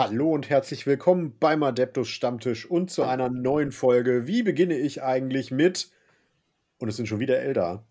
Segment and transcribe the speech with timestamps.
[0.00, 4.28] Hallo und herzlich willkommen beim Adeptus Stammtisch und zu einer neuen Folge.
[4.28, 5.90] Wie beginne ich eigentlich mit?
[6.78, 7.84] Und es sind schon wieder Eldar.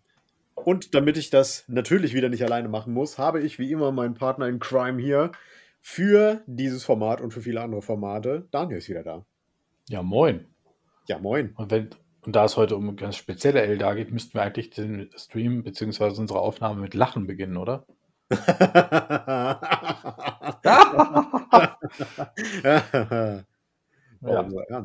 [0.54, 4.14] Und damit ich das natürlich wieder nicht alleine machen muss, habe ich wie immer meinen
[4.14, 5.32] Partner in Crime hier
[5.82, 8.48] für dieses Format und für viele andere Formate.
[8.52, 9.26] Daniel ist wieder da.
[9.90, 10.46] Ja, moin.
[11.08, 11.52] Ja, moin.
[11.56, 11.90] Und, wenn,
[12.22, 16.18] und da es heute um ganz spezielle Eldar geht, müssten wir eigentlich den Stream bzw.
[16.18, 17.84] unsere Aufnahme mit Lachen beginnen, oder?
[18.30, 19.64] Ja.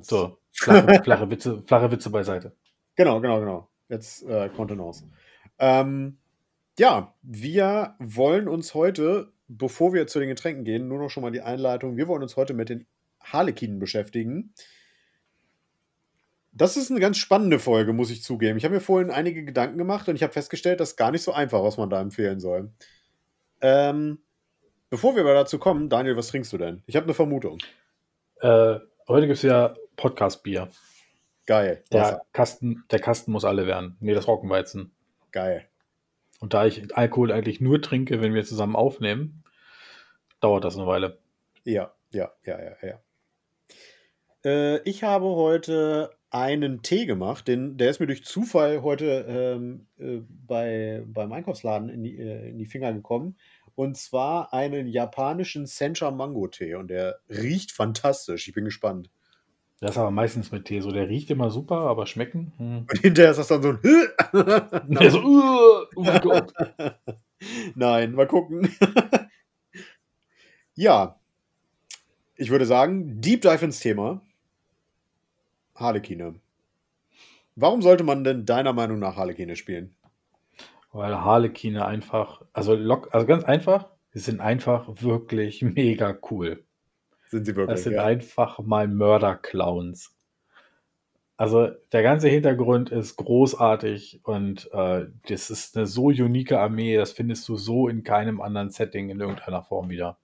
[0.01, 2.55] So, flache, flache, Witze, flache Witze beiseite.
[2.95, 3.69] Genau, genau, genau.
[3.89, 5.09] Jetzt äh, Kontenance.
[5.59, 6.17] Ähm,
[6.77, 11.31] ja, wir wollen uns heute, bevor wir zu den Getränken gehen, nur noch schon mal
[11.31, 11.97] die Einleitung.
[11.97, 12.85] Wir wollen uns heute mit den
[13.19, 14.53] Harlekinen beschäftigen.
[16.51, 18.57] Das ist eine ganz spannende Folge, muss ich zugeben.
[18.57, 21.23] Ich habe mir vorhin einige Gedanken gemacht und ich habe festgestellt, das ist gar nicht
[21.23, 22.71] so einfach, was man da empfehlen soll.
[23.63, 24.19] Ähm,
[24.89, 26.83] bevor wir aber dazu kommen, Daniel, was trinkst du denn?
[26.85, 27.59] Ich habe eine Vermutung.
[28.41, 28.75] Äh,
[29.07, 30.67] heute gibt es ja Podcast-Bier.
[31.45, 31.81] Geil.
[31.93, 33.95] Der Kasten, der Kasten muss alle werden.
[34.01, 34.91] Nee, das Roggenweizen.
[35.31, 35.65] Geil.
[36.41, 39.45] Und da ich Alkohol eigentlich nur trinke, wenn wir zusammen aufnehmen,
[40.41, 41.17] dauert das eine Weile.
[41.63, 42.99] Ja, ja, ja, ja, ja.
[44.43, 49.85] Äh, ich habe heute einen Tee gemacht, den, der ist mir durch Zufall heute ähm,
[49.99, 53.37] äh, bei, beim Einkaufsladen in die, äh, in die Finger gekommen.
[53.75, 56.75] Und zwar einen japanischen Sencha Mango Tee.
[56.75, 58.47] Und der riecht fantastisch.
[58.47, 59.09] Ich bin gespannt.
[59.79, 60.91] Das ist aber meistens mit Tee so.
[60.91, 62.53] Der riecht immer super, aber schmecken.
[62.57, 62.85] Hm.
[62.89, 63.79] Und hinterher ist das dann so ein.
[64.89, 66.53] ja, so, uh, oh mein Gott.
[67.75, 68.73] Nein, mal gucken.
[70.75, 71.19] ja.
[72.35, 74.21] Ich würde sagen, Deep Dive ins Thema.
[75.75, 76.35] Harlekine.
[77.55, 79.95] Warum sollte man denn deiner Meinung nach Harlekine spielen?
[80.93, 86.63] Weil Harlekine einfach, also, lock, also ganz einfach, sie sind einfach wirklich mega cool.
[87.27, 87.75] Sind sie wirklich?
[87.75, 88.05] Das sind ja.
[88.05, 90.15] einfach mal Mörder-Clowns.
[91.35, 97.11] Also der ganze Hintergrund ist großartig und äh, das ist eine so unique Armee, das
[97.11, 100.17] findest du so in keinem anderen Setting in irgendeiner Form wieder.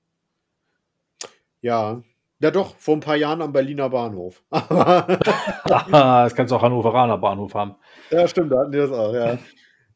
[1.62, 2.04] Ja,
[2.42, 4.42] ja, doch, vor ein paar Jahren am Berliner Bahnhof.
[4.50, 7.76] das kannst du auch Hannoveraner Bahnhof haben.
[8.12, 9.38] Ja, stimmt, da hatten die das auch, ja.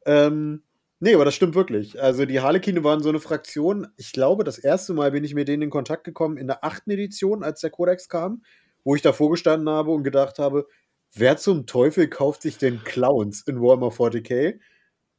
[0.06, 0.64] ähm,
[1.04, 2.02] nee, aber das stimmt wirklich.
[2.02, 3.88] Also die Harlekine waren so eine Fraktion.
[3.98, 6.92] Ich glaube, das erste Mal bin ich mit denen in Kontakt gekommen in der achten
[6.92, 8.44] Edition, als der Codex kam,
[8.84, 10.68] wo ich davor gestanden habe und gedacht habe,
[11.14, 14.60] wer zum Teufel kauft sich denn Clowns in Warhammer 40k?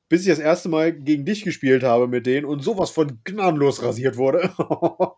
[0.09, 3.83] Bis ich das erste Mal gegen dich gespielt habe mit denen und sowas von gnadenlos
[3.83, 4.51] rasiert wurde.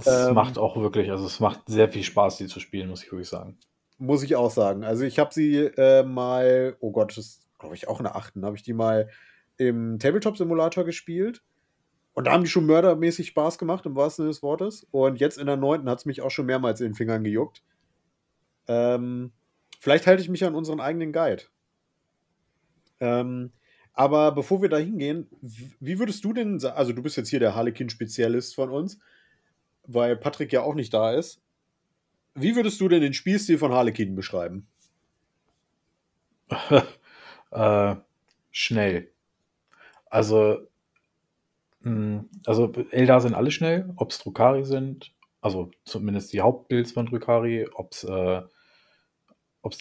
[0.00, 3.02] Es ähm, macht auch wirklich, also es macht sehr viel Spaß, die zu spielen, muss
[3.02, 3.58] ich wirklich sagen.
[3.98, 4.84] Muss ich auch sagen.
[4.84, 8.14] Also ich habe sie äh, mal, oh Gott, das ist, glaube ich, auch in der
[8.14, 9.08] achten, habe ich die mal
[9.58, 11.42] im Tabletop-Simulator gespielt.
[12.14, 14.86] Und da haben die schon mördermäßig Spaß gemacht, im wahrsten Sinne des Wortes.
[14.90, 17.62] Und jetzt in der neunten hat es mich auch schon mehrmals in den Fingern gejuckt.
[18.66, 19.32] Ähm,
[19.78, 21.44] vielleicht halte ich mich an unseren eigenen Guide.
[23.00, 23.52] Ähm,
[23.92, 27.54] aber bevor wir da hingehen, wie würdest du denn, also du bist jetzt hier der
[27.54, 28.98] Harlequin-Spezialist von uns,
[29.86, 31.40] weil Patrick ja auch nicht da ist.
[32.34, 34.68] Wie würdest du denn den Spielstil von Harlequin beschreiben?
[37.50, 37.96] äh,
[38.50, 39.10] schnell.
[40.10, 40.68] Also,
[41.80, 46.92] mh, hm, also Eldar sind alle schnell, ob es Drukari sind, also zumindest die Hauptbuilds
[46.92, 48.42] von Drukari, ob es äh,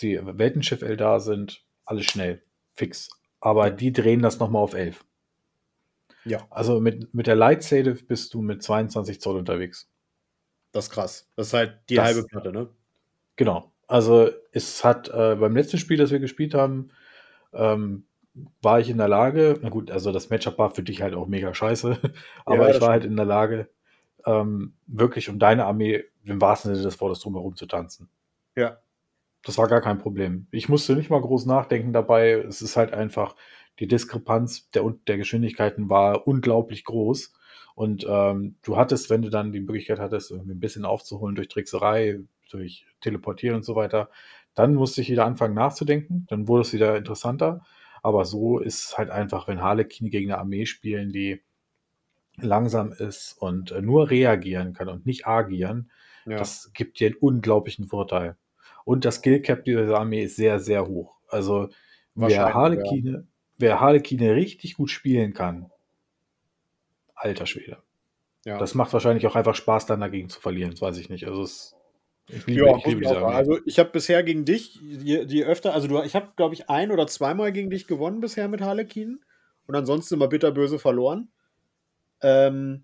[0.01, 2.43] die Weltenschiff Eldar sind, alle schnell,
[2.75, 3.09] fix.
[3.39, 5.05] Aber die drehen das nochmal auf 11.
[6.25, 6.45] Ja.
[6.49, 9.89] Also mit, mit der Light Save bist du mit 22 Zoll unterwegs.
[10.73, 11.31] Das ist krass.
[11.35, 12.69] Das ist halt die das, halbe Platte, ne?
[13.38, 13.71] Genau.
[13.88, 16.89] Also es hat äh, beim letzten Spiel, das wir gespielt haben,
[17.53, 18.06] ähm,
[18.62, 21.28] war ich in der Lage, na gut, also das Matchup war für dich halt auch
[21.28, 22.00] mega scheiße,
[22.46, 23.70] aber ja, ich war halt in der Lage,
[24.25, 28.09] ähm, wirklich um deine Armee im wahrsten Sinne des Wortes drumherum zu tanzen.
[28.56, 28.78] Ja.
[29.44, 30.48] Das war gar kein Problem.
[30.52, 32.31] Ich musste nicht mal groß nachdenken dabei.
[32.31, 33.36] Es ist halt einfach,
[33.80, 37.34] die Diskrepanz der, der Geschwindigkeiten war unglaublich groß.
[37.75, 41.48] Und ähm, du hattest, wenn du dann die Möglichkeit hattest, irgendwie ein bisschen aufzuholen durch
[41.48, 42.19] Trickserei,
[42.50, 44.10] durch Teleportieren und so weiter,
[44.56, 46.25] dann musste ich wieder anfangen nachzudenken.
[46.30, 47.63] Dann wurde es wieder interessanter.
[48.03, 51.41] Aber so ist halt einfach, wenn Harlequin gegen eine Armee spielen, die
[52.38, 55.91] langsam ist und äh, nur reagieren kann und nicht agieren,
[56.25, 56.38] ja.
[56.38, 58.38] das gibt dir einen unglaublichen Vorteil.
[58.85, 61.15] Und das Skill Cap dieser Armee ist sehr, sehr hoch.
[61.27, 61.69] Also
[62.15, 63.23] wer Harlequine, ja.
[63.57, 65.71] wer Harlequine richtig gut spielen kann,
[67.15, 67.81] alter Schwede.
[68.45, 68.57] Ja.
[68.57, 70.71] Das macht wahrscheinlich auch einfach Spaß, dann dagegen zu verlieren.
[70.71, 71.27] Das weiß ich nicht.
[71.27, 71.75] Also es,
[72.29, 75.74] ich liebe, ja, ich liebe diese Also ich habe bisher gegen dich, die, die öfter,
[75.74, 79.19] also du, ich habe, glaube ich, ein oder zweimal gegen dich gewonnen bisher mit Harlequin
[79.65, 81.29] und ansonsten immer bitterböse verloren.
[82.21, 82.83] Ähm,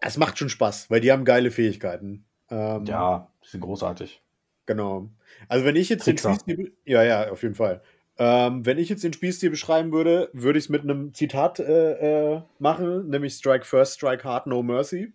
[0.00, 2.24] es macht schon Spaß, weil die haben geile Fähigkeiten.
[2.50, 4.22] Ähm, ja, die sind großartig.
[4.66, 5.08] Genau.
[5.48, 7.82] Also wenn ich jetzt den Spielstil, ja, ja, auf jeden Fall.
[8.16, 12.34] Ähm, wenn ich jetzt den Spielstil beschreiben würde, würde ich es mit einem Zitat äh,
[12.34, 15.12] äh, machen, nämlich Strike First, Strike Hard, No Mercy.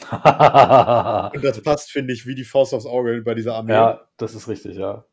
[0.10, 3.72] Und das passt, finde ich, wie die Faust aufs Auge bei dieser Armee.
[3.72, 5.04] Ja, das ist richtig, ja.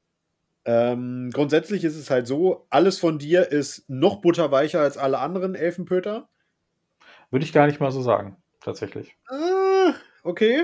[0.63, 5.55] Ähm, grundsätzlich ist es halt so, alles von dir ist noch butterweicher als alle anderen
[5.55, 6.29] Elfenpöter.
[7.31, 9.15] Würde ich gar nicht mal so sagen, tatsächlich.
[9.27, 9.93] Ah,
[10.23, 10.63] okay.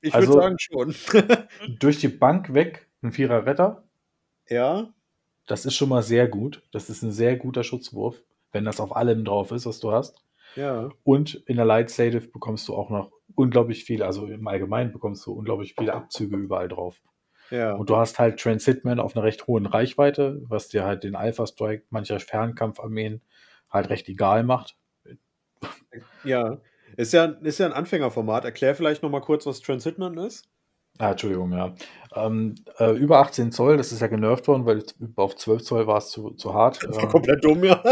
[0.00, 0.94] Ich also, würde sagen schon.
[1.78, 3.84] durch die Bank weg ein Vierer Retter.
[4.48, 4.92] Ja.
[5.46, 6.62] Das ist schon mal sehr gut.
[6.72, 8.20] Das ist ein sehr guter Schutzwurf,
[8.52, 10.23] wenn das auf allem drauf ist, was du hast.
[10.56, 10.90] Ja.
[11.02, 15.26] Und in der Light Save bekommst du auch noch unglaublich viel, also im Allgemeinen bekommst
[15.26, 17.00] du unglaublich viele Abzüge überall drauf.
[17.50, 17.74] Ja.
[17.74, 21.46] Und du hast halt Transitman auf einer recht hohen Reichweite, was dir halt den Alpha
[21.46, 23.20] Strike mancher Fernkampfarmeen
[23.70, 24.76] halt recht egal macht.
[26.24, 26.58] Ja.
[26.96, 28.44] Ist ja, ist ja ein Anfängerformat.
[28.44, 30.48] Erklär vielleicht nochmal kurz, was Transhitman ist.
[30.98, 31.74] Ah, Entschuldigung, ja.
[32.14, 34.84] Ähm, äh, über 18 Zoll, das ist ja genervt worden, weil
[35.16, 36.80] auf 12 Zoll war es zu, zu hart.
[36.84, 37.82] Das war ähm, komplett dumm, ja.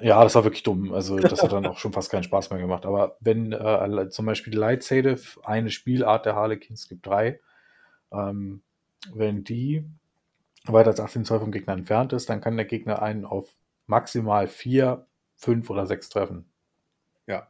[0.00, 0.94] ja, das war wirklich dumm.
[0.94, 2.86] Also, das hat dann auch schon fast keinen Spaß mehr gemacht.
[2.86, 7.40] Aber wenn äh, zum Beispiel Light Save, eine Spielart der Harlequins, es gibt drei,
[8.10, 8.62] ähm,
[9.12, 9.84] wenn die
[10.64, 13.54] weiter als 18 Zoll vom Gegner entfernt ist, dann kann der Gegner einen auf
[13.86, 15.06] maximal 4,
[15.36, 16.46] 5 oder 6 treffen.
[17.26, 17.46] Ja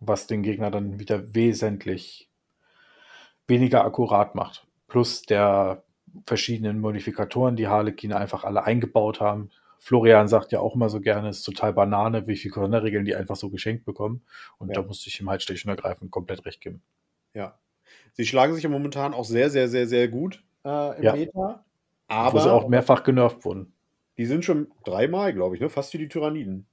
[0.00, 2.27] was den Gegner dann wieder wesentlich
[3.48, 4.66] weniger akkurat macht.
[4.86, 5.82] Plus der
[6.26, 9.50] verschiedenen Modifikatoren, die Harlequin einfach alle eingebaut haben.
[9.78, 13.14] Florian sagt ja auch immer so gerne, es ist total Banane, wie viele Sonderregeln die
[13.14, 14.22] einfach so geschenkt bekommen.
[14.58, 14.74] Und ja.
[14.74, 16.82] da musste ich ihm halt schlicht und ergreifend komplett recht geben.
[17.34, 17.58] Ja.
[18.12, 21.12] Sie schlagen sich ja momentan auch sehr, sehr, sehr, sehr gut äh, im ja.
[21.14, 21.64] Meta.
[22.08, 23.72] Aber Wo sie auch mehrfach genervt wurden.
[24.16, 25.68] Die sind schon dreimal, glaube ich, ne?
[25.68, 26.66] fast wie die Tyranniden.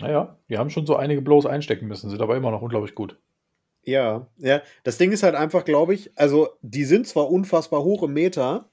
[0.00, 3.18] Naja, die haben schon so einige Blows einstecken müssen, sind aber immer noch unglaublich gut.
[3.84, 4.62] Ja, ja.
[4.84, 8.68] Das Ding ist halt einfach, glaube ich, also die sind zwar unfassbar hoch im Meter,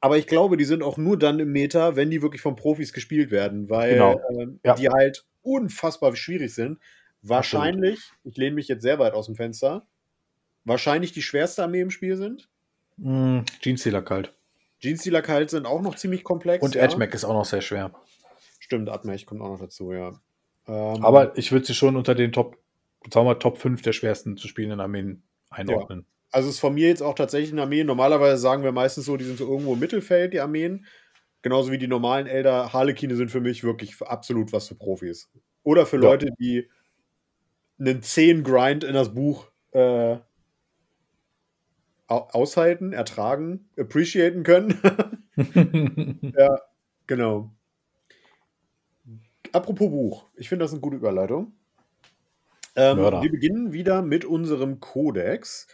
[0.00, 2.92] aber ich glaube, die sind auch nur dann im Meter, wenn die wirklich von Profis
[2.92, 4.20] gespielt werden, weil genau.
[4.30, 4.74] äh, ja.
[4.74, 6.78] die halt unfassbar schwierig sind.
[7.22, 9.86] Wahrscheinlich, ich lehne mich jetzt sehr weit aus dem Fenster,
[10.64, 12.48] wahrscheinlich die schwerste Armee im Spiel sind.
[12.96, 14.32] Mm, Jeanstealer kalt.
[14.80, 16.64] Jeanstealer kalt sind auch noch ziemlich komplex.
[16.64, 16.82] Und ja.
[16.82, 17.92] Edgemec ist auch noch sehr schwer.
[18.58, 20.20] Stimmt, Admech kommt auch noch dazu, ja.
[20.66, 22.56] Ähm, Aber ich würde sie schon unter den Top,
[23.10, 26.00] sagen wir Top 5 der schwersten zu spielenden Armeen einordnen.
[26.00, 26.06] Ja.
[26.32, 27.84] Also ist von mir jetzt auch tatsächlich eine Armee.
[27.84, 30.86] Normalerweise sagen wir meistens so, die sind so irgendwo im Mittelfeld, die Armeen.
[31.42, 32.72] Genauso wie die normalen Elder.
[32.72, 35.30] Harlekine sind für mich wirklich absolut was für Profis.
[35.62, 36.02] Oder für ja.
[36.02, 36.68] Leute, die
[37.78, 40.16] einen 10 Grind in das Buch äh,
[42.06, 44.78] aushalten, ertragen, appreciaten können.
[46.36, 46.60] ja,
[47.06, 47.50] genau.
[49.52, 50.26] Apropos Buch.
[50.36, 51.52] Ich finde das eine gute Überleitung.
[52.74, 55.66] Ähm, wir beginnen wieder mit unserem Kodex.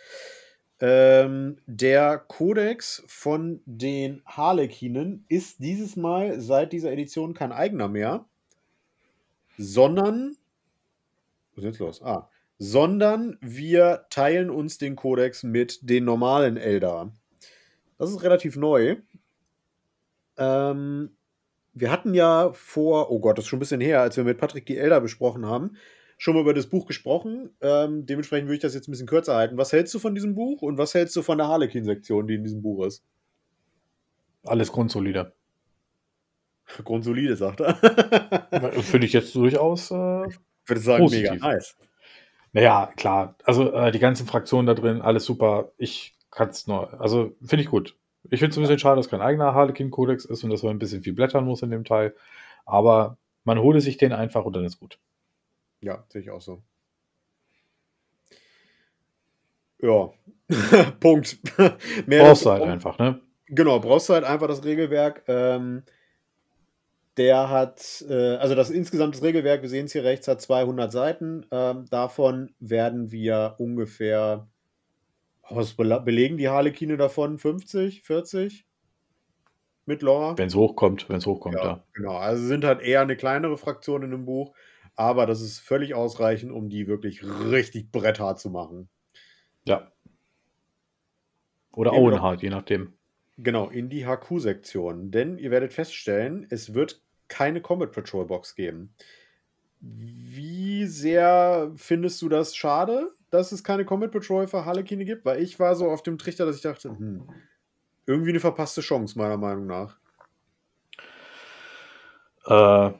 [0.80, 8.26] Ähm, der Kodex von den Harlekinen ist dieses Mal seit dieser Edition kein eigener mehr,
[9.56, 10.36] sondern.
[11.54, 12.02] Was ist jetzt los?
[12.02, 12.28] Ah.
[12.58, 17.12] Sondern wir teilen uns den Kodex mit den normalen Eldar.
[17.98, 18.96] Das ist relativ neu.
[20.36, 21.10] Ähm,
[21.74, 24.38] wir hatten ja vor, oh Gott, das ist schon ein bisschen her, als wir mit
[24.38, 25.76] Patrick die Elder besprochen haben,
[26.18, 27.50] schon mal über das Buch gesprochen.
[27.62, 29.56] Ähm, dementsprechend würde ich das jetzt ein bisschen kürzer halten.
[29.56, 32.44] Was hältst du von diesem Buch und was hältst du von der Harlequin-Sektion, die in
[32.44, 33.04] diesem Buch ist?
[34.44, 35.32] Alles grundsolide.
[36.84, 37.74] Grundsolide, sagt er.
[38.82, 39.90] Finde ich jetzt durchaus.
[39.90, 41.30] Äh, ich würde sagen, positiv.
[41.30, 41.76] mega nice.
[42.52, 43.36] Naja, klar.
[43.44, 45.72] Also äh, die ganzen Fraktionen da drin, alles super.
[45.78, 47.00] Ich kann es nur.
[47.00, 47.96] Also finde ich gut.
[48.30, 50.78] Ich finde es ein bisschen schade, dass kein eigener Harlequin-Kodex ist und dass man ein
[50.78, 52.14] bisschen viel blättern muss in dem Teil.
[52.66, 54.98] Aber man hole sich den einfach und dann ist gut.
[55.80, 56.62] Ja, sehe ich auch so.
[59.80, 60.10] Ja,
[61.00, 61.38] Punkt.
[62.06, 63.20] Mehr brauchst du halt einfach, ne?
[63.46, 65.22] Genau, brauchst du halt einfach das Regelwerk.
[65.28, 65.84] Ähm,
[67.16, 70.92] der hat, äh, also das insgesamt das Regelwerk, wir sehen es hier rechts, hat 200
[70.92, 71.46] Seiten.
[71.50, 74.48] Ähm, davon werden wir ungefähr
[75.50, 77.38] was belegen die Harlekine davon?
[77.38, 78.66] 50, 40?
[79.86, 80.36] Mit Lore?
[80.36, 81.84] Wenn es hochkommt, wenn es hochkommt, ja, ja.
[81.94, 84.54] Genau, also sind halt eher eine kleinere Fraktion in dem Buch,
[84.98, 88.88] aber das ist völlig ausreichend, um die wirklich richtig bretthart zu machen.
[89.64, 89.92] Ja.
[91.72, 92.94] Oder Auenhart, je nachdem.
[93.36, 95.10] Genau, in die HQ-Sektion.
[95.10, 98.94] Denn ihr werdet feststellen, es wird keine Combat Patrol Box geben.
[99.80, 103.12] Wie sehr findest du das schade?
[103.30, 106.46] dass es keine Comet Patrol für Harlequine gibt, weil ich war so auf dem Trichter,
[106.46, 107.28] dass ich dachte, hm,
[108.06, 109.98] irgendwie eine verpasste Chance, meiner Meinung nach.
[112.46, 112.92] Äh,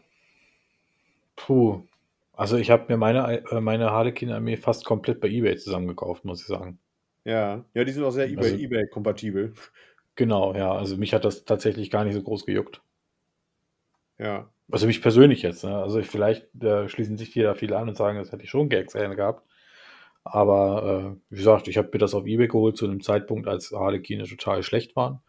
[1.37, 1.88] puh.
[2.38, 6.47] Also ich habe mir meine, äh, meine Harlequin-Armee fast komplett bei eBay zusammengekauft, muss ich
[6.47, 6.78] sagen.
[7.25, 9.54] Ja, ja, die sind auch sehr eBay, Also, eBay-kompatibel.
[10.14, 10.73] genau, ja.
[10.73, 12.80] Also mich hat das tatsächlich gar nicht so groß gejuckt.
[14.18, 14.49] Ja.
[14.71, 15.64] Also mich persönlich jetzt.
[15.64, 15.76] Ne?
[15.76, 18.50] Also ich, vielleicht äh, schließen sich die da viele an und sagen, das hätte ich
[18.50, 19.45] schon gerne gehabt.
[20.25, 23.73] Aber äh, wie gesagt, ich habe mir das auf eBay geholt zu einem Zeitpunkt, als
[23.73, 25.21] Harlequine total schlecht waren.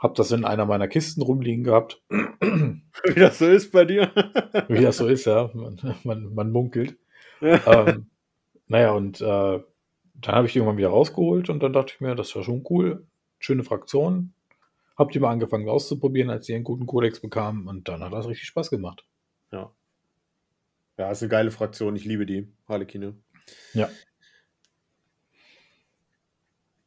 [0.00, 2.02] Hab das in einer meiner Kisten rumliegen gehabt.
[2.08, 4.10] Wie das so ist bei dir.
[4.68, 5.50] Wie das so ist, ja.
[5.52, 6.96] Man, man, man munkelt.
[7.42, 8.06] ähm,
[8.66, 9.60] naja, und äh,
[10.14, 12.64] dann habe ich die irgendwann wieder rausgeholt und dann dachte ich mir, das war schon
[12.70, 13.06] cool.
[13.38, 14.32] Schöne Fraktion.
[14.96, 18.26] Hab die mal angefangen auszuprobieren, als die einen guten Kodex bekamen und dann hat das
[18.28, 19.04] richtig Spaß gemacht.
[19.52, 19.70] Ja.
[20.98, 21.96] Ja, ist eine geile Fraktion.
[21.96, 23.16] Ich liebe die, Harlequine.
[23.74, 23.88] Ja.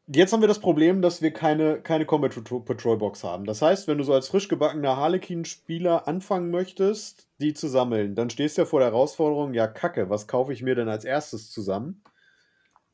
[0.07, 2.33] Jetzt haben wir das Problem, dass wir keine, keine Combat
[2.65, 3.45] Patrol Box haben.
[3.45, 8.29] Das heißt, wenn du so als frisch gebackener Harlequin-Spieler anfangen möchtest, die zu sammeln, dann
[8.29, 11.51] stehst du ja vor der Herausforderung, ja kacke, was kaufe ich mir denn als erstes
[11.51, 12.03] zusammen?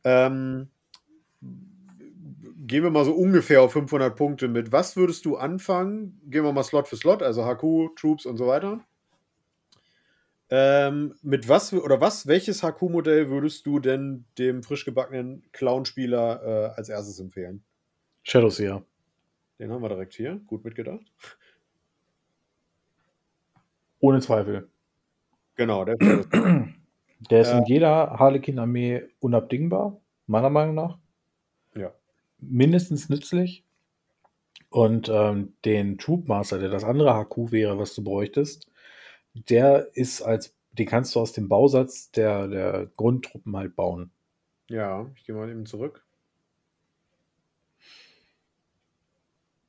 [0.03, 0.69] Ähm,
[1.41, 4.71] gehen wir mal so ungefähr auf 500 Punkte mit.
[4.71, 6.21] Was würdest du anfangen?
[6.27, 8.81] Gehen wir mal Slot für Slot, also HQ, Troops und so weiter.
[10.51, 16.75] Ähm, mit was oder was, welches HQ-Modell würdest du denn dem frisch gebackenen Clown-Spieler äh,
[16.75, 17.63] als erstes empfehlen?
[18.23, 18.83] Shadowseer.
[19.59, 20.39] Den haben wir direkt hier.
[20.47, 21.05] Gut mitgedacht.
[23.99, 24.69] Ohne Zweifel.
[25.55, 25.97] Genau, der,
[27.29, 30.97] der ist äh, in jeder Harlequin-Armee unabdingbar, meiner Meinung nach.
[31.75, 31.91] Ja.
[32.39, 33.65] Mindestens nützlich.
[34.69, 38.68] Und ähm, den Troopmaster, der das andere HQ wäre, was du bräuchtest,
[39.47, 44.11] der ist als, den kannst du aus dem Bausatz der, der Grundtruppen halt bauen.
[44.69, 46.05] Ja, ich gehe mal eben zurück.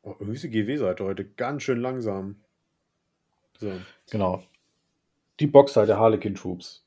[0.03, 2.41] Oh, die GW-Seite heute ganz schön langsam.
[3.59, 3.73] So.
[4.11, 4.43] Genau.
[5.39, 6.85] Die Boxer der Harlequin Troops.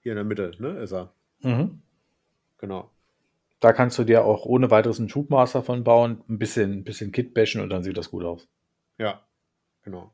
[0.00, 0.78] Hier in der Mitte, ne?
[0.80, 1.12] Ist er.
[1.40, 1.82] Mhm.
[2.58, 2.90] Genau.
[3.60, 7.12] Da kannst du dir auch ohne weiteres einen Troopmaster von bauen, ein bisschen, ein bisschen
[7.12, 8.48] Kit bashen und dann sieht das gut aus.
[8.98, 9.26] Ja,
[9.82, 10.12] genau.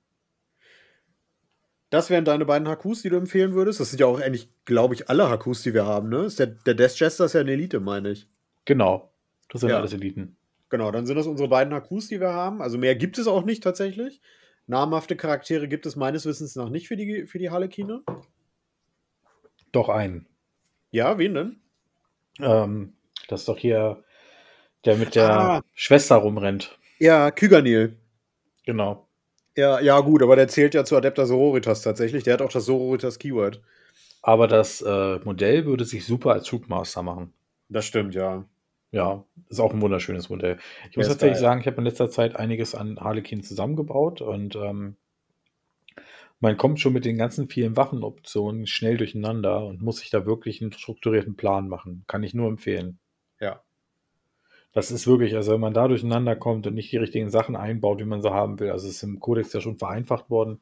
[1.94, 3.78] Das wären deine beiden HQs, die du empfehlen würdest.
[3.78, 6.24] Das sind ja auch eigentlich, glaube ich, alle HQs, die wir haben, ne?
[6.24, 8.26] Ist der, der Death Jester ist ja eine Elite, meine ich.
[8.64, 9.12] Genau.
[9.48, 9.76] Das sind Ja.
[9.78, 10.36] alles Eliten.
[10.70, 12.60] Genau, dann sind das unsere beiden HQs, die wir haben.
[12.62, 14.20] Also mehr gibt es auch nicht tatsächlich.
[14.66, 18.02] Namhafte Charaktere gibt es meines Wissens nach nicht für die, für die Harlequine.
[19.70, 20.26] Doch einen.
[20.90, 21.60] Ja, wen denn?
[22.40, 22.94] Ähm,
[23.28, 24.02] das ist doch hier
[24.84, 25.62] der mit der Ah.
[25.74, 26.76] Schwester rumrennt.
[26.98, 27.96] Ja, Kyganil.
[28.64, 29.06] Genau.
[29.56, 32.24] Ja, ja, gut, aber der zählt ja zu Adepter Sororitas tatsächlich.
[32.24, 33.60] Der hat auch das Sororitas-Keyword.
[34.22, 37.32] Aber das äh, Modell würde sich super als Troopmaster machen.
[37.68, 38.44] Das stimmt, ja.
[38.90, 40.58] Ja, ist auch ein wunderschönes Modell.
[40.90, 44.96] Ich muss tatsächlich sagen, ich habe in letzter Zeit einiges an Harlequin zusammengebaut und ähm,
[46.40, 50.62] man kommt schon mit den ganzen vielen Waffenoptionen schnell durcheinander und muss sich da wirklich
[50.62, 52.04] einen strukturierten Plan machen.
[52.06, 52.98] Kann ich nur empfehlen.
[54.74, 58.00] Das ist wirklich, also wenn man da durcheinander kommt und nicht die richtigen Sachen einbaut,
[58.00, 60.60] wie man sie haben will, also es ist im Kodex ja schon vereinfacht worden.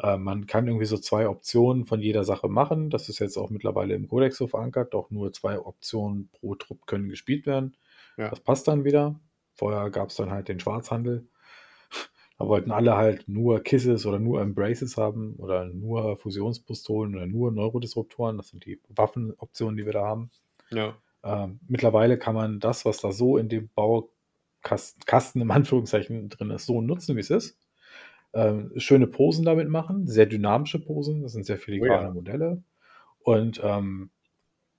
[0.00, 2.90] Äh, man kann irgendwie so zwei Optionen von jeder Sache machen.
[2.90, 4.94] Das ist jetzt auch mittlerweile im Kodex so verankert.
[4.94, 7.76] Auch nur zwei Optionen pro Trupp können gespielt werden.
[8.16, 8.28] Ja.
[8.28, 9.20] Das passt dann wieder.
[9.54, 11.28] Vorher gab es dann halt den Schwarzhandel.
[12.38, 17.50] Da wollten alle halt nur Kisses oder nur Embraces haben oder nur Fusionspistolen oder nur
[17.50, 18.36] Neurodisruptoren.
[18.36, 20.30] Das sind die Waffenoptionen, die wir da haben.
[20.70, 20.96] Ja.
[21.24, 26.50] Ähm, mittlerweile kann man das, was da so in dem Baukasten Kasten im Anführungszeichen drin
[26.50, 27.58] ist, so nutzen, wie es ist.
[28.34, 32.14] Ähm, schöne Posen damit machen, sehr dynamische Posen, das sind sehr filigrane Oh ja.
[32.14, 32.62] Modelle.
[33.20, 34.10] Und ähm,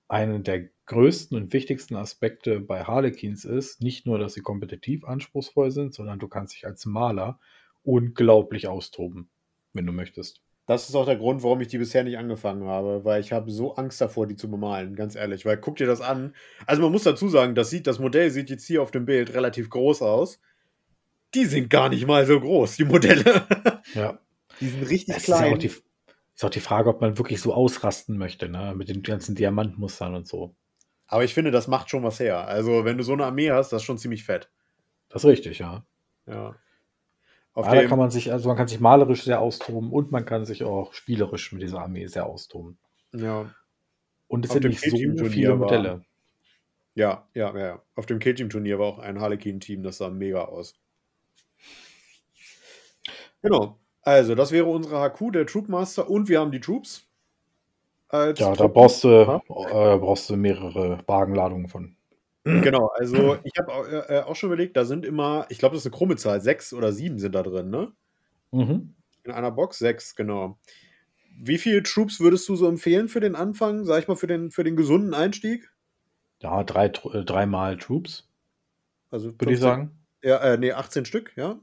[0.08, 5.70] einer der größten und wichtigsten Aspekte bei Harlequins ist nicht nur, dass sie kompetitiv anspruchsvoll
[5.70, 7.38] sind, sondern du kannst dich als Maler
[7.84, 9.30] unglaublich austoben,
[9.72, 10.42] wenn du möchtest.
[10.70, 13.50] Das ist auch der Grund, warum ich die bisher nicht angefangen habe, weil ich habe
[13.50, 15.44] so Angst davor, die zu bemalen, ganz ehrlich.
[15.44, 16.32] Weil guck dir das an.
[16.64, 19.34] Also man muss dazu sagen, das, sieht, das Modell sieht jetzt hier auf dem Bild
[19.34, 20.38] relativ groß aus.
[21.34, 23.46] Die sind gar nicht mal so groß, die Modelle.
[23.94, 24.20] Ja.
[24.60, 25.54] Die sind richtig ist, ja klein.
[25.54, 28.72] auch die, ist auch die Frage, ob man wirklich so ausrasten möchte, ne?
[28.76, 30.54] mit den ganzen Diamantmustern und so.
[31.08, 32.46] Aber ich finde, das macht schon was her.
[32.46, 34.48] Also, wenn du so eine Armee hast, das ist schon ziemlich fett.
[35.08, 35.84] Das ist richtig, ja.
[36.28, 36.54] Ja.
[37.54, 40.24] Auf Aber da kann man sich, also man kann sich malerisch sehr austoben und man
[40.24, 42.78] kann sich auch spielerisch mit dieser Armee sehr austoben.
[43.12, 43.52] ja,
[44.28, 44.80] Und es Auf sind nicht
[45.18, 46.04] so viele war- Modelle.
[46.94, 47.82] ja, ja, ja, ja.
[47.96, 50.74] Auf dem K-Team-Turnier war auch ein Harlequin-Team, das sah mega aus.
[53.42, 53.78] Genau.
[54.02, 57.06] Also, das wäre unsere HQ, der Troopmaster, und wir haben die Troops.
[58.12, 58.72] Ja, da Truppen.
[58.72, 59.36] brauchst du, Ja.
[59.36, 61.96] äh, brauchst du mehrere Wagenladungen von.
[62.44, 65.84] Genau, also ich habe auch, äh, auch schon überlegt, da sind immer, ich glaube, das
[65.84, 67.92] ist eine krumme Zahl, sechs oder sieben sind da drin, ne?
[68.50, 68.94] Mhm.
[69.24, 70.58] In einer Box sechs, genau.
[71.42, 74.50] wie viele Troops würdest du so empfehlen für den Anfang, sag ich mal, für den,
[74.50, 75.70] für den gesunden Einstieg?
[76.40, 78.28] Ja, drei, äh, dreimal Troops.
[79.10, 79.90] Also würde 15, ich sagen.
[80.22, 81.58] Ja, äh, nee, 18 Stück, ja.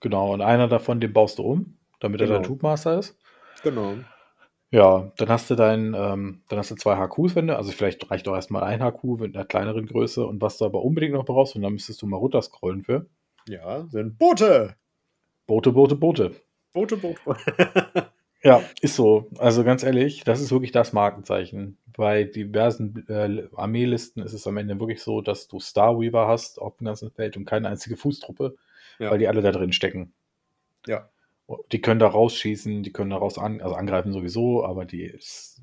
[0.00, 2.32] Genau, und einer davon, den baust du um, damit genau.
[2.32, 3.18] er dein Troopmaster ist.
[3.62, 3.96] Genau.
[4.72, 8.08] Ja, dann hast du dein, ähm, dann hast du zwei HQs, wenn du, also vielleicht
[8.08, 11.24] reicht auch erstmal ein HQ mit einer kleineren Größe und was du aber unbedingt noch
[11.24, 13.06] brauchst, und dann müsstest du mal runterscrollen für.
[13.48, 14.76] Ja, sind Boote.
[15.46, 16.36] Boote, Boote, Boote.
[16.72, 17.34] Boote, Boote.
[18.44, 19.28] ja, ist so.
[19.38, 21.76] Also ganz ehrlich, das ist wirklich das Markenzeichen.
[21.96, 26.76] Bei diversen äh, Armeelisten ist es am Ende wirklich so, dass du Starweaver hast auf
[26.76, 28.54] dem ganzen Feld und keine einzige Fußtruppe,
[29.00, 29.10] ja.
[29.10, 30.12] weil die alle da drin stecken.
[30.86, 31.08] Ja.
[31.72, 35.18] Die können da rausschießen, die können da raus an, also angreifen sowieso, aber die,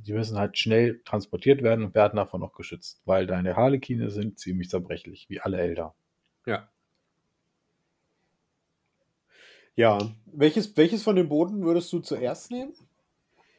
[0.06, 4.38] die müssen halt schnell transportiert werden und werden davon auch geschützt, weil deine Harlekine sind
[4.38, 5.96] ziemlich zerbrechlich, wie alle Elder.
[6.46, 6.68] Ja.
[9.76, 10.00] Ja.
[10.26, 12.74] Welches, welches von den Booten würdest du zuerst nehmen?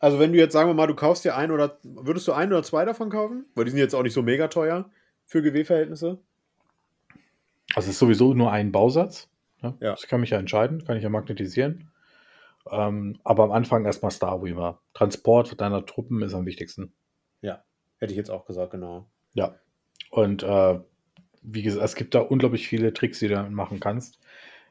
[0.00, 2.52] Also, wenn du jetzt, sagen wir mal, du kaufst dir ein oder würdest du ein
[2.52, 3.46] oder zwei davon kaufen?
[3.54, 4.90] Weil die sind jetzt auch nicht so mega teuer
[5.24, 6.18] für GW-Verhältnisse.
[7.74, 9.28] Also, es ist sowieso nur ein Bausatz.
[9.62, 9.76] Ne?
[9.80, 9.92] Ja.
[9.92, 11.90] Das kann mich ja entscheiden, kann ich ja magnetisieren.
[12.70, 14.80] Ähm, aber am Anfang erstmal Starweaver.
[14.94, 16.92] Transport deiner Truppen ist am wichtigsten.
[17.40, 17.64] Ja,
[17.98, 19.08] hätte ich jetzt auch gesagt, genau.
[19.34, 19.54] Ja.
[20.10, 20.80] Und äh,
[21.42, 24.18] wie gesagt, es gibt da unglaublich viele Tricks, die du machen kannst.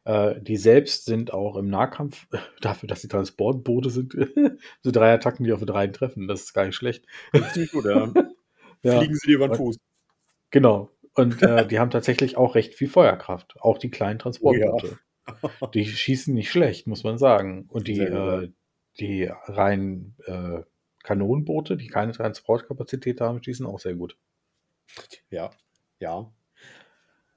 [0.06, 2.28] Äh, die selbst sind auch im Nahkampf,
[2.62, 4.16] dafür, dass sie Transportboote sind,
[4.82, 6.28] so drei Attacken, die auf drei treffen.
[6.28, 7.06] Das ist gar nicht schlecht.
[7.34, 8.12] Ist gut, ja.
[8.84, 9.00] ja.
[9.00, 9.78] Fliegen sie dir über den Fuß.
[10.52, 10.92] Genau.
[11.14, 13.56] Und äh, die haben tatsächlich auch recht viel Feuerkraft.
[13.60, 14.88] Auch die kleinen Transportboote.
[14.88, 14.98] Oh, ja.
[15.74, 17.66] Die schießen nicht schlecht, muss man sagen.
[17.70, 18.52] Und die, äh,
[19.00, 20.62] die reinen äh,
[21.04, 24.18] Kanonenboote, die keine Transportkapazität haben, schießen auch sehr gut.
[25.30, 25.52] Ja,
[26.00, 26.32] ja.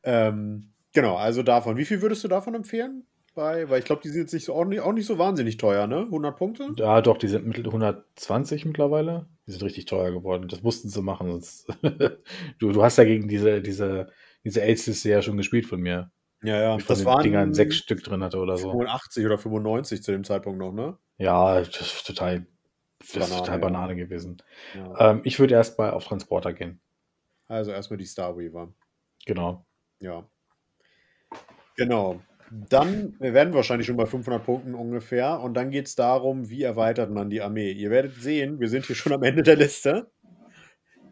[0.03, 1.77] Ähm, genau, also davon.
[1.77, 3.07] Wie viel würdest du davon empfehlen?
[3.35, 5.57] Bei, weil ich glaube, die sind jetzt nicht so, auch, nicht, auch nicht so wahnsinnig
[5.57, 6.01] teuer, ne?
[6.01, 6.69] 100 Punkte?
[6.77, 9.29] Ja, doch, die sind mit 120 mittlerweile.
[9.47, 10.49] Die sind richtig teuer geworden.
[10.49, 11.29] Das mussten sie machen.
[11.29, 11.69] Sonst
[12.59, 14.09] du, du hast ja gegen diese, diese,
[14.45, 16.11] diese Aids-Liste ja schon gespielt von mir.
[16.43, 18.71] Ja, ja, das waren Dingern sechs Stück drin hatte oder so.
[18.71, 20.97] 85 oder 95 zu dem Zeitpunkt noch, ne?
[21.19, 22.47] Ja, das ist total,
[22.99, 24.05] das Banane, ist total Banane ja.
[24.05, 24.43] gewesen.
[24.75, 25.11] Ja.
[25.11, 26.81] Ähm, ich würde erstmal auf Transporter gehen.
[27.47, 28.73] Also erstmal die Starweaver.
[29.27, 29.67] Genau.
[30.01, 30.25] Ja.
[31.77, 32.21] Genau.
[32.51, 35.41] Dann wir werden wahrscheinlich schon bei 500 Punkten ungefähr.
[35.41, 37.71] Und dann geht es darum, wie erweitert man die Armee.
[37.71, 40.11] Ihr werdet sehen, wir sind hier schon am Ende der Liste.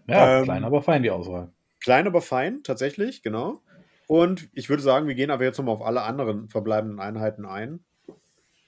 [0.06, 1.52] Ja, ähm, klein, aber fein die Auswahl.
[1.80, 3.62] Klein, aber fein, tatsächlich, genau.
[4.08, 7.84] Und ich würde sagen, wir gehen aber jetzt nochmal auf alle anderen verbleibenden Einheiten ein.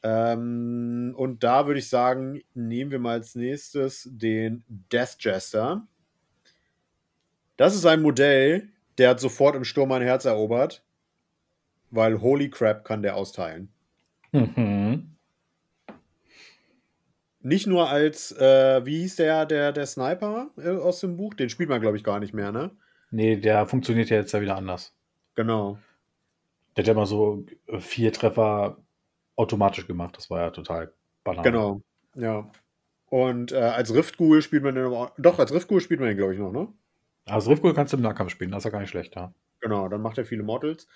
[0.02, 5.86] Ähm, und da würde ich sagen, nehmen wir mal als nächstes den Death Jester.
[7.56, 10.84] Das ist ein Modell, der hat sofort im Sturm mein Herz erobert,
[11.90, 13.72] weil Holy Crap kann der austeilen.
[14.32, 15.16] Mhm.
[17.40, 21.32] Nicht nur als, äh, wie hieß der, der, der Sniper äh, aus dem Buch?
[21.32, 22.72] Den spielt man, glaube ich, gar nicht mehr, ne?
[23.10, 24.94] Nee, der funktioniert ja jetzt ja wieder anders.
[25.40, 25.78] Genau.
[26.76, 28.76] Der hat ja immer so äh, vier Treffer
[29.36, 30.14] automatisch gemacht.
[30.18, 30.92] Das war ja total
[31.24, 31.42] banal.
[31.42, 31.80] Genau,
[32.14, 32.50] ja.
[33.06, 34.84] Und äh, als Riftghoul spielt man den
[35.16, 36.68] Doch, als Riftghoul spielt man den, glaube ich, noch, ne?
[37.24, 39.32] Als Riftghoul kannst du im Nahkampf spielen, das ist ja gar nicht schlecht, ja.
[39.60, 40.86] Genau, dann macht er viele Models.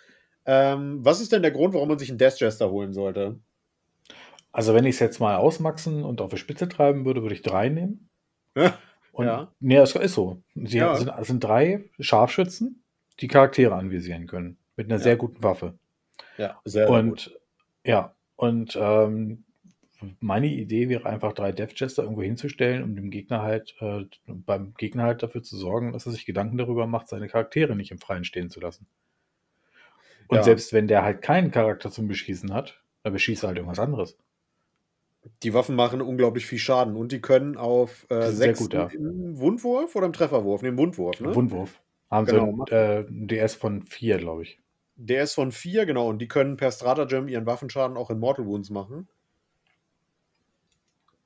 [0.45, 3.41] Ähm, was ist denn der Grund, warum man sich einen Death Jester holen sollte?
[4.53, 7.41] Also, wenn ich es jetzt mal ausmaxen und auf die Spitze treiben würde, würde ich
[7.41, 8.11] drei nehmen.
[9.13, 9.55] und, ja.
[9.61, 10.43] Nee, das ist so.
[10.55, 10.95] Sie ja.
[10.97, 12.84] sind, sind drei Scharfschützen
[13.21, 14.59] die Charaktere anvisieren können.
[14.77, 15.03] Mit einer ja.
[15.03, 15.79] sehr guten Waffe.
[16.37, 17.41] Ja, sehr, und, gut.
[17.85, 19.45] Ja, und ähm,
[20.21, 24.75] meine Idee wäre einfach, drei Death Jester irgendwo hinzustellen, um dem Gegner halt, äh, beim
[24.75, 27.99] Gegner halt dafür zu sorgen, dass er sich Gedanken darüber macht, seine Charaktere nicht im
[27.99, 28.87] Freien stehen zu lassen.
[30.29, 30.43] Und ja.
[30.43, 34.17] selbst wenn der halt keinen Charakter zum Beschießen hat, dann beschießt er halt irgendwas anderes.
[35.43, 38.87] Die Waffen machen unglaublich viel Schaden und die können auf äh, sechs gut, ja.
[38.87, 40.63] im Wundwurf oder im Trefferwurf?
[40.63, 41.35] Ne, im Wundwurf, ne?
[41.35, 41.81] Wundwurf.
[42.15, 42.65] Haben genau.
[42.69, 44.61] sie äh, ein DS von 4, glaube ich.
[44.97, 46.09] DS von 4, genau.
[46.09, 49.09] Und die können per Stratagem ihren Waffenschaden auch in Mortal Wounds machen.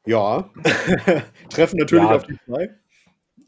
[0.06, 0.50] Ja.
[1.50, 2.70] Treffen natürlich ja, auf die zwei.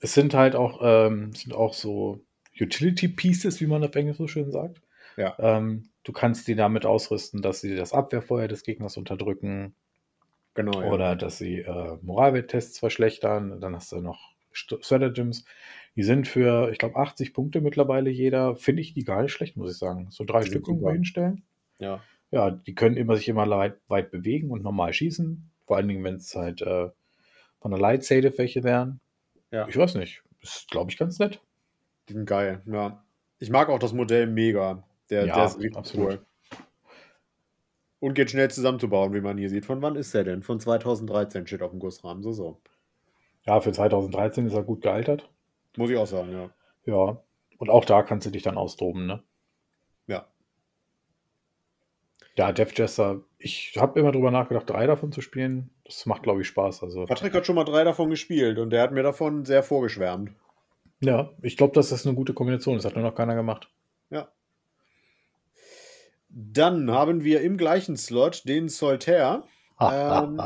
[0.00, 2.20] Es sind halt auch, ähm, sind auch so
[2.60, 4.82] Utility Pieces, wie man auf Englisch so schön sagt.
[5.16, 5.34] Ja.
[5.38, 9.74] Ähm, du kannst die damit ausrüsten, dass sie das Abwehrfeuer des Gegners unterdrücken.
[10.52, 10.82] Genau.
[10.92, 11.14] Oder ja.
[11.14, 13.62] dass sie äh, Moralwerttests verschlechtern.
[13.62, 15.46] Dann hast du noch Stratagems.
[15.96, 18.56] Die sind für, ich glaube, 80 Punkte mittlerweile jeder.
[18.56, 20.06] Finde ich die gar nicht schlecht, muss ich sagen.
[20.10, 21.42] So drei Stück irgendwo hinstellen.
[21.78, 22.00] Ja.
[22.30, 25.50] Ja, die können immer sich immer weit, weit bewegen und normal schießen.
[25.66, 26.90] Vor allen Dingen, wenn es halt äh,
[27.60, 29.00] von der Lightsade welche wären.
[29.50, 29.66] Ja.
[29.68, 30.22] Ich weiß nicht.
[30.40, 31.40] Ist, glaube ich, ganz nett.
[32.08, 33.02] Die sind geil, ja.
[33.40, 34.84] Ich mag auch das Modell mega.
[35.10, 36.08] Der, ja, der ist richtig absolut.
[36.08, 36.26] cool.
[37.98, 39.66] Und geht schnell zusammenzubauen, wie man hier sieht.
[39.66, 40.42] Von wann ist der denn?
[40.42, 42.22] Von 2013 steht auf dem Gussrahmen.
[42.22, 42.60] So, so.
[43.44, 45.28] Ja, für 2013 ist er gut gealtert.
[45.76, 46.50] Muss ich auch sagen, ja.
[46.84, 47.22] Ja.
[47.58, 49.22] Und auch da kannst du dich dann austoben, ne?
[50.06, 50.26] Ja.
[52.36, 55.70] Ja, Def Jester, ich habe immer drüber nachgedacht, drei davon zu spielen.
[55.84, 56.82] Das macht, glaube ich, Spaß.
[56.82, 60.30] Also, Patrick hat schon mal drei davon gespielt und der hat mir davon sehr vorgeschwärmt.
[61.00, 62.84] ja, ich glaube, das eine gute Kombination ist.
[62.84, 63.70] Hat nur noch keiner gemacht.
[64.10, 64.28] Ja.
[66.28, 69.44] Dann haben wir im gleichen Slot den Solitaire.
[69.82, 70.38] Ähm,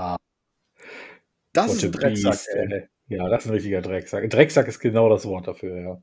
[1.53, 2.89] Das ist ein Drecksack, ey.
[3.09, 4.29] Ja, das ist ein richtiger Drecksack.
[4.31, 6.03] Drecksack ist genau das Wort dafür, ja.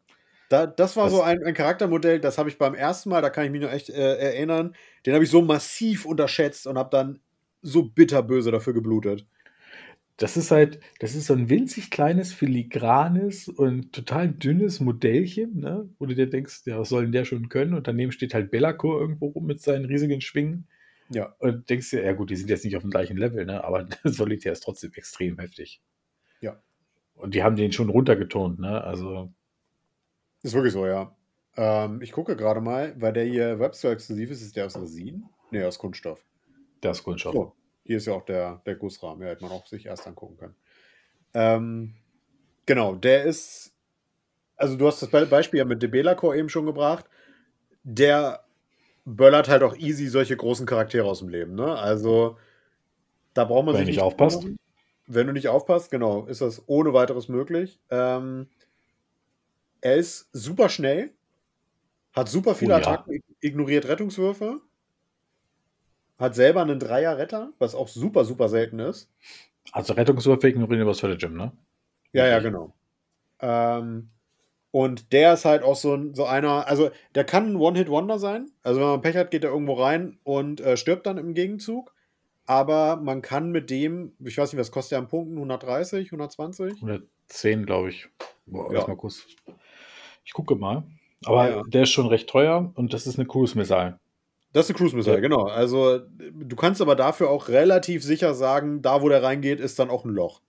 [0.49, 3.29] Da, das war Das- so ein, ein Charaktermodell, das habe ich beim ersten Mal, da
[3.29, 6.89] kann ich mich noch echt äh, erinnern, den habe ich so massiv unterschätzt und habe
[6.91, 7.19] dann
[7.61, 9.25] so bitterböse dafür geblutet.
[10.17, 15.89] Das ist halt, das ist so ein winzig kleines, filigranes und total dünnes Modellchen, ne?
[15.97, 17.73] wo du dir denkst, ja, was soll denn der schon können?
[17.73, 20.67] Und daneben steht halt Bellacore irgendwo rum mit seinen riesigen Schwingen.
[21.09, 21.33] Ja.
[21.39, 23.63] Und denkst dir, ja gut, die sind jetzt nicht auf dem gleichen Level, ne?
[23.63, 25.81] aber Solitär ist trotzdem extrem heftig.
[26.41, 26.61] Ja.
[27.15, 28.83] Und die haben den schon runtergetont, ne?
[28.83, 29.31] Also,
[30.43, 31.15] Ist wirklich so, ja.
[31.55, 35.25] Ähm, ich gucke gerade mal, weil der hier Webstore exklusiv ist, ist der aus Resin?
[35.51, 36.23] Nee, aus Kunststoff.
[36.81, 37.33] der ist Kunststoff.
[37.33, 40.37] So, hier ist ja auch der, der Gussrahmen, ja, hätte man auch sich erst angucken
[40.37, 40.55] können.
[41.33, 41.93] Ähm,
[42.65, 43.73] genau, der ist,
[44.55, 47.05] also du hast das Be Beispiel ja mit Debelacore eben schon gebracht,
[47.83, 48.45] der
[49.05, 51.77] böllert halt auch easy solche großen Charaktere aus dem Leben, ne?
[51.77, 52.37] Also
[53.33, 54.45] da braucht man Wenn sich nicht aufpasst.
[55.07, 57.79] Wenn du nicht aufpasst, genau, ist das ohne weiteres möglich.
[57.89, 58.47] Ähm,
[59.81, 61.13] er ist super schnell,
[62.13, 62.87] hat super viele Oh ja.
[62.87, 64.61] Attacken, ig- ignoriert Rettungswürfe,
[66.17, 69.11] hat selber einen Dreier-Retter, was auch super, super selten ist.
[69.73, 71.51] Also Rettungswürfe ignorieren über das Gym, ne?
[72.13, 72.73] Ja, ja, genau.
[73.41, 74.11] Ähm,
[74.71, 78.51] und der ist halt auch so, ein, so einer, also der kann ein One-Hit-Wonder sein.
[78.63, 81.93] Also wenn man Pech hat, geht er irgendwo rein und äh, stirbt dann im Gegenzug.
[82.45, 85.35] Aber man kann mit dem, ich weiß nicht, was kostet der an Punkten?
[85.37, 86.73] 130, 120?
[86.81, 88.07] 110, glaube ich.
[88.45, 88.87] Boah, Ja.
[88.87, 89.25] mal kurz.
[90.25, 90.83] Ich gucke mal.
[91.25, 91.63] Aber Ja.
[91.67, 93.99] der ist schon recht teuer und das ist eine Cruise Missile.
[94.53, 95.21] Das ist eine Cruise Missile, Ja.
[95.21, 95.45] genau.
[95.45, 99.89] Also du kannst aber dafür auch relativ sicher sagen, da wo der reingeht, ist dann
[99.89, 100.41] auch ein Loch.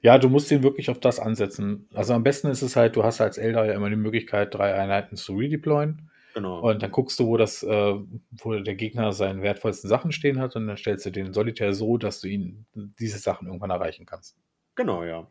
[0.00, 1.88] Ja, du musst den wirklich auf das ansetzen.
[1.92, 4.72] Also am besten ist es halt, du hast als Elder ja immer die Möglichkeit, drei
[4.74, 6.08] Einheiten zu redeployen.
[6.38, 6.60] Genau.
[6.60, 7.94] Und dann guckst du, wo das, äh,
[8.30, 11.98] wo der Gegner seine wertvollsten Sachen stehen hat und dann stellst du den Solitär so,
[11.98, 14.36] dass du ihn diese Sachen irgendwann erreichen kannst.
[14.76, 15.26] genau, ja.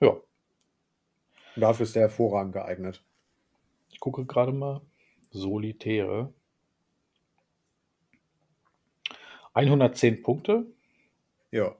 [0.00, 0.22] Ja, Und
[1.54, 3.04] dafür ist der hervorragend geeignet.
[3.92, 4.80] ich gucke gerade mal.
[5.30, 6.32] Solitäre.
[9.54, 10.66] 110 Punkte.
[11.52, 11.76] Ja.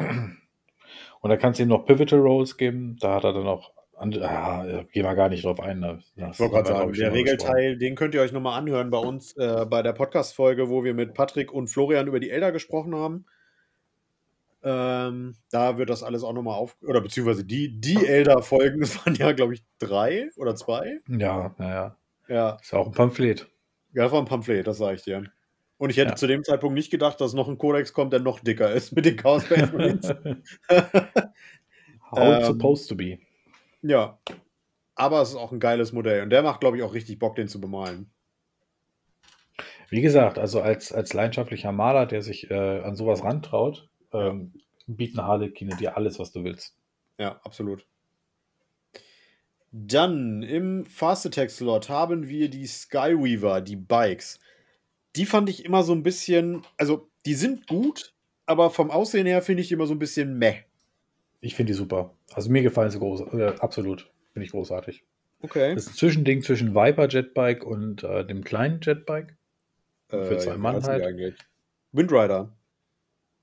[1.20, 2.98] Und da kannst du ihm noch Pivotal Rolls geben.
[3.00, 3.72] Da hat er dann auch.
[4.00, 5.80] Andere- Ah, gehen wir gar nicht drauf ein.
[5.80, 5.98] ne?
[6.16, 7.12] Ich wollte gerade sagen, der.
[7.12, 10.94] Regelteil, den könnt ihr euch nochmal anhören bei uns äh, bei der Podcast-Folge, wo wir
[10.94, 13.26] mit Patrick und Florian über die Elder gesprochen haben.
[14.62, 19.14] Ähm, da wird das alles auch nochmal auf, oder beziehungsweise die, die Elder-Folgen, das waren
[19.14, 21.00] ja, glaube ich, drei oder zwei.
[21.08, 21.96] Ja, naja.
[22.28, 23.48] Ja, Ist ja auch ein Pamphlet.
[23.94, 25.24] ja, das war ein Pamphlet, das sage ich dir.
[25.78, 26.16] Und ich hätte Ja.
[26.16, 29.06] zu dem Zeitpunkt nicht gedacht, dass noch ein Kodex kommt, der noch dicker ist mit
[29.06, 30.08] den Chaos Marines.
[30.70, 33.18] How Ähm, it's supposed to be.
[33.82, 34.18] Ja.
[34.94, 37.36] Aber es ist auch ein geiles Modell und der macht, glaube ich, auch richtig Bock,
[37.36, 38.10] den zu bemalen.
[39.88, 44.52] Wie gesagt, also als, als leidenschaftlicher Maler, der sich äh, an sowas rantraut, ähm,
[44.86, 46.76] bieten Harlekine dir alles, was du willst.
[47.18, 47.86] Ja, absolut.
[49.72, 54.40] Dann im Fast Attack Slot haben wir die Skyweaver, die Bikes.
[55.16, 58.14] Die fand ich immer so ein bisschen, also die sind gut,
[58.46, 60.64] aber vom Aussehen her finde ich immer so ein bisschen meh.
[61.40, 62.14] Ich finde die super.
[62.32, 64.10] Also mir gefallen sie groß, äh, absolut.
[64.32, 65.04] Finde ich großartig.
[65.42, 65.74] Okay.
[65.74, 69.36] Das ist ein Zwischending zwischen Viper Jetbike und äh, dem kleinen Jetbike.
[70.08, 71.02] für zwei wie Mann halt.
[71.02, 71.34] eigentlich?
[71.92, 72.56] Windrider.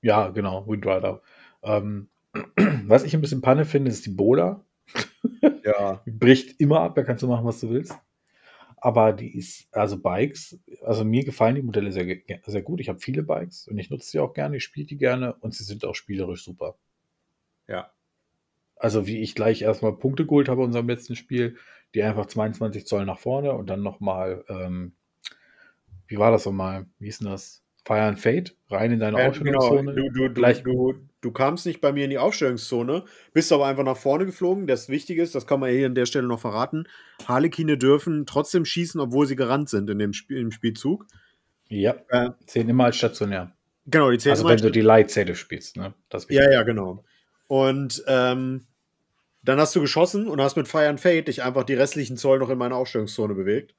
[0.00, 1.22] Ja, genau, Windrider.
[1.62, 2.08] Ähm,
[2.86, 4.64] was ich ein bisschen Panne finde, ist die Bola.
[5.64, 6.02] Ja.
[6.06, 7.94] Die bricht immer ab, da kannst du machen, was du willst.
[8.78, 12.06] Aber die ist, also Bikes, also mir gefallen die Modelle sehr,
[12.46, 12.80] sehr gut.
[12.80, 15.52] Ich habe viele Bikes und ich nutze sie auch gerne, ich spiele die gerne und
[15.52, 16.78] sie sind auch spielerisch super.
[17.68, 17.90] Ja.
[18.76, 21.56] Also wie ich gleich erstmal Punkte geholt habe in unserem letzten Spiel,
[21.94, 24.92] die einfach 22 Zoll nach vorne und dann nochmal, ähm,
[26.06, 26.86] wie war das nochmal?
[26.98, 27.62] Wie hieß denn das?
[27.84, 29.58] Fire and Fate, rein in deine Ja, genau.
[29.58, 29.94] Aufstellungszone.
[29.94, 33.66] Du, du, du, Gleich- du, du kamst nicht bei mir in die Aufstellungszone, bist aber
[33.66, 34.66] einfach nach vorne geflogen.
[34.66, 36.84] Das Wichtige ist, das kann man hier an der Stelle noch verraten:
[37.26, 41.06] Harlekine dürfen trotzdem schießen, obwohl sie gerannt sind in dem Spiel, im Spielzug.
[41.68, 43.52] Ja, Äh, zählen immer als stationär.
[43.86, 45.94] Genau, die zählen Also wenn du die Light spielst, ne?
[46.28, 47.04] Ja, ja, genau.
[47.48, 48.66] Und ähm,
[49.42, 52.38] dann hast du geschossen und hast mit Fire and Fate dich einfach die restlichen Zoll
[52.38, 53.74] noch in meine Aufstellungszone bewegt.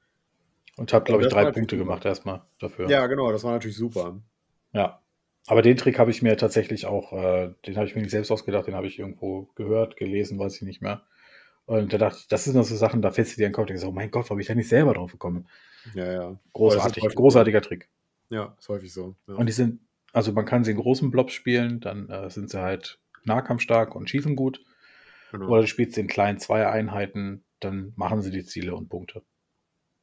[0.76, 2.88] Und habe, glaube ich, drei Punkte gemacht erstmal dafür.
[2.88, 4.20] Ja, genau, das war natürlich super.
[4.72, 5.00] Ja.
[5.46, 8.30] Aber den Trick habe ich mir tatsächlich auch, äh, den habe ich mir nicht selbst
[8.30, 11.02] ausgedacht, den habe ich irgendwo gehört, gelesen, weiß ich nicht mehr.
[11.66, 13.62] Und da dachte ich, das sind so Sachen, da fällst du dir in den Kopf
[13.62, 15.48] und denkst, oh mein Gott, warum ich da nicht selber drauf gekommen?
[15.94, 16.40] Ja, ja.
[16.52, 17.88] Großartig, großartiger Trick.
[18.28, 19.16] Ja, ist häufig so.
[19.28, 19.34] Ja.
[19.34, 19.80] Und die sind,
[20.12, 24.10] also man kann sie in großen Blobs spielen, dann äh, sind sie halt nahkampfstark und
[24.10, 24.64] schießen gut.
[25.32, 25.48] Genau.
[25.48, 29.22] Oder du spielst in kleinen Zweier-Einheiten, dann machen sie die Ziele und Punkte.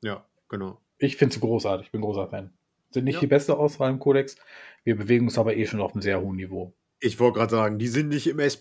[0.01, 0.79] Ja, genau.
[0.97, 2.53] Ich finde sie großartig, ich bin großer Fan.
[2.91, 3.21] Sind nicht ja.
[3.21, 4.37] die beste Auswahl im Kodex.
[4.83, 6.73] Wir bewegen uns aber eh schon auf einem sehr hohen Niveau.
[6.99, 8.59] Ich wollte gerade sagen, die sind nicht im S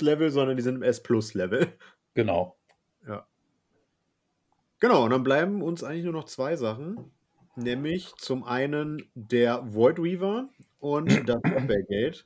[0.00, 1.02] Level, sondern die sind im S
[1.34, 1.72] Level.
[2.14, 2.58] Genau.
[3.06, 3.26] Ja.
[4.80, 7.12] Genau, und dann bleiben uns eigentlich nur noch zwei Sachen.
[7.54, 11.40] Nämlich zum einen der Void Weaver und das
[11.88, 12.24] Gate.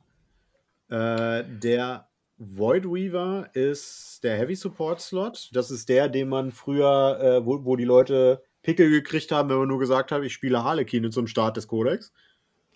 [0.88, 5.50] Äh, der Void Weaver ist der Heavy Support Slot.
[5.52, 9.58] Das ist der, den man früher, äh, wo, wo die Leute Pickel gekriegt haben, wenn
[9.58, 12.12] man nur gesagt hat, ich spiele Harlequine zum Start des Codex.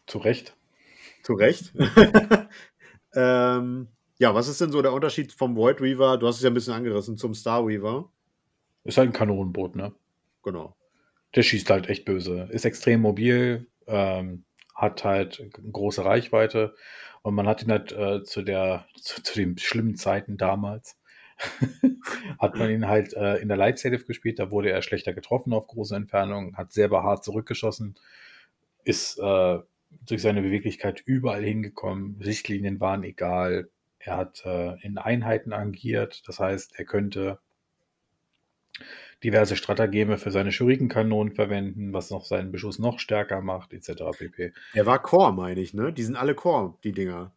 [0.07, 0.57] Zu Recht.
[1.23, 1.73] Zu Recht.
[3.15, 6.19] ähm, ja, was ist denn so der Unterschied vom Void Weaver?
[6.19, 8.11] Du hast es ja ein bisschen angerissen zum Star Weaver.
[8.85, 9.93] Ist halt ein Kanonenboot, ne?
[10.43, 10.77] Genau.
[11.35, 12.49] Der schießt halt echt böse.
[12.51, 14.45] Ist extrem mobil, ähm,
[14.79, 16.75] hat halt große Reichweite
[17.23, 20.97] und man hat ihn halt äh, zu der, zu, zu, den schlimmen Zeiten damals,
[22.39, 25.53] hat man ihn halt äh, in der Light Safe gespielt, da wurde er schlechter getroffen
[25.53, 27.97] auf große Entfernungen, hat selber hart zurückgeschossen,
[28.85, 29.59] ist äh,
[30.07, 36.39] durch seine Beweglichkeit überall hingekommen, Sichtlinien waren egal, er hat äh, in Einheiten agiert, das
[36.39, 37.41] heißt, er könnte
[39.25, 44.05] diverse Stratageme für seine Schurikenkanonen verwenden, was noch seinen Beschuss noch stärker macht, etc.
[44.17, 44.53] pp.
[44.75, 45.93] Er war Core, meine ich, ne?
[45.93, 47.33] Die sind alle Core, die Dinger.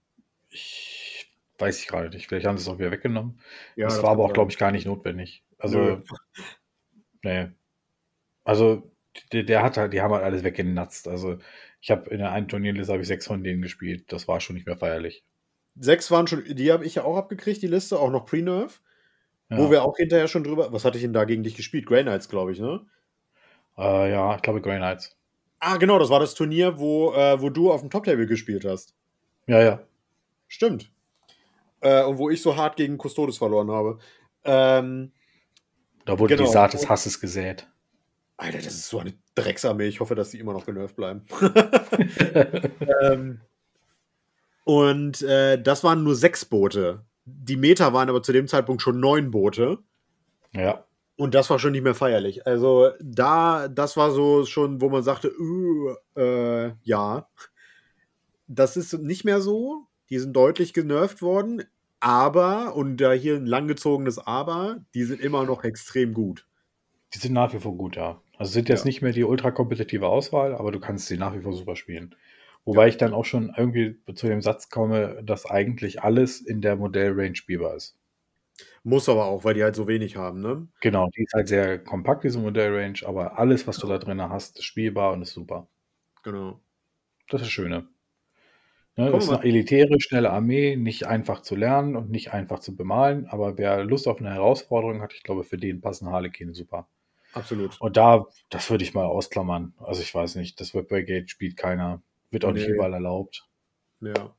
[0.49, 2.27] Ich weiß ich gerade nicht.
[2.27, 3.39] Vielleicht haben sie es auch wieder weggenommen.
[3.75, 5.43] Ja, das, das war aber auch, glaube ich, gar nicht notwendig.
[5.57, 6.01] Also, Nö.
[7.23, 7.47] nee.
[8.43, 8.91] Also,
[9.31, 11.07] der, der, hat halt, die haben halt alles weggenatzt.
[11.07, 11.37] Also,
[11.79, 14.11] ich habe in der einen Turnierliste habe ich sechs von denen gespielt.
[14.11, 15.23] Das war schon nicht mehr feierlich.
[15.75, 18.73] Sechs waren schon, die habe ich ja auch abgekriegt, die Liste, auch noch Pre-Nerve.
[19.51, 19.57] Ja.
[19.57, 20.71] Wo wir auch hinterher schon drüber.
[20.71, 21.85] Was hatte ich denn da gegen dich gespielt?
[21.85, 22.79] Grey Knights, glaube ich, ne?
[23.77, 25.17] Äh, ja, ich glaube Grey Knights.
[25.59, 28.95] Ah, genau, das war das Turnier, wo, äh, wo du auf dem Top-Table gespielt hast.
[29.47, 29.79] Ja, ja.
[30.47, 30.89] Stimmt.
[31.81, 33.99] Äh, und wo ich so hart gegen Custodes verloren habe.
[34.45, 35.11] Ähm,
[36.05, 36.47] da wurde genau.
[36.47, 37.67] die Saat des Hasses gesät.
[38.37, 39.87] Alter, das ist so eine Drecksarmee.
[39.87, 41.25] Ich hoffe, dass die immer noch genervt bleiben.
[43.03, 43.41] ähm,
[44.63, 48.99] und äh, das waren nur sechs Boote die Meta waren aber zu dem Zeitpunkt schon
[48.99, 49.79] neun Boote.
[50.53, 50.85] Ja.
[51.15, 52.47] Und das war schon nicht mehr feierlich.
[52.47, 55.31] Also da, das war so schon, wo man sagte,
[56.17, 57.27] äh, ja,
[58.47, 59.85] das ist nicht mehr so.
[60.09, 61.63] Die sind deutlich genervt worden.
[61.99, 66.47] Aber, und da hier ein langgezogenes Aber, die sind immer noch extrem gut.
[67.13, 68.19] Die sind nach wie vor gut, ja.
[68.37, 68.87] Also sind jetzt ja.
[68.87, 72.15] nicht mehr die ultra kompetitive Auswahl, aber du kannst sie nach wie vor super spielen.
[72.65, 72.87] Wobei ja.
[72.89, 77.35] ich dann auch schon irgendwie zu dem Satz komme, dass eigentlich alles in der Modellrange
[77.35, 77.97] spielbar ist.
[78.83, 80.67] Muss aber auch, weil die halt so wenig haben, ne?
[80.81, 84.59] Genau, die ist halt sehr kompakt, diese Modellrange, aber alles, was du da drin hast,
[84.59, 85.67] ist spielbar und ist super.
[86.23, 86.61] Genau.
[87.29, 87.87] Das ist das Schöne.
[88.97, 92.75] Ne, das ist eine elitäre, schnelle Armee, nicht einfach zu lernen und nicht einfach zu
[92.75, 96.89] bemalen, aber wer Lust auf eine Herausforderung hat, ich glaube, für den passen Harlequin super.
[97.33, 97.79] Absolut.
[97.79, 99.73] Und da, das würde ich mal ausklammern.
[99.79, 102.01] Also ich weiß nicht, das bei Gate spielt keiner.
[102.31, 102.59] Wird auch nee.
[102.59, 103.47] nicht überall erlaubt.
[104.01, 104.35] Ja.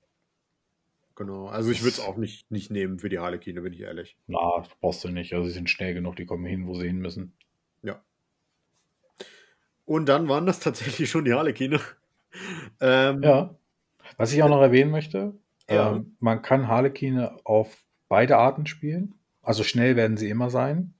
[1.15, 1.47] Genau.
[1.47, 4.17] Also ich würde es auch nicht, nicht nehmen für die Harlekine, bin ich ehrlich.
[4.27, 5.35] Na, brauchst du nicht.
[5.35, 7.35] Also sie sind schnell genug, die kommen hin, wo sie hin müssen.
[7.83, 8.03] Ja.
[9.85, 11.81] Und dann waren das tatsächlich schon die Harlekine.
[12.81, 13.55] ähm, ja.
[14.17, 15.35] Was ich auch noch erwähnen möchte,
[15.69, 15.97] ja.
[15.97, 19.15] ähm, man kann Harlekine auf beide Arten spielen.
[19.43, 20.95] Also schnell werden sie immer sein.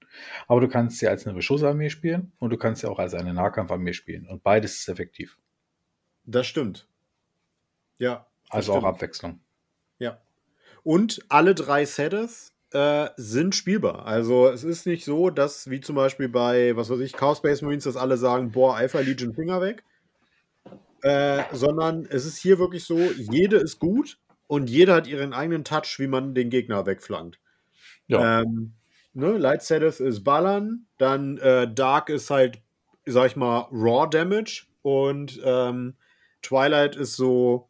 [0.47, 3.33] Aber du kannst sie als eine Beschussarmee spielen und du kannst sie auch als eine
[3.33, 4.27] Nahkampfarmee spielen.
[4.27, 5.37] Und beides ist effektiv.
[6.25, 6.87] Das stimmt.
[7.97, 8.25] Ja.
[8.49, 8.85] Also stimmt.
[8.85, 9.39] auch Abwechslung.
[9.99, 10.19] Ja.
[10.83, 14.05] Und alle drei Setters äh, sind spielbar.
[14.05, 17.61] Also es ist nicht so, dass wie zum Beispiel bei, was weiß ich, Chaos Space
[17.61, 19.83] Marines, dass alle sagen, boah, Alpha Legion Finger weg.
[21.01, 25.65] Äh, sondern es ist hier wirklich so, jede ist gut und jeder hat ihren eigenen
[25.65, 27.39] Touch, wie man den Gegner wegflankt.
[28.07, 28.41] Ja.
[28.41, 28.73] Ähm,
[29.13, 32.61] ne, Light Setters ist Ballern, dann äh, Dark ist halt,
[33.05, 35.95] sag ich mal, Raw Damage und ähm,
[36.43, 37.67] Twilight ist so.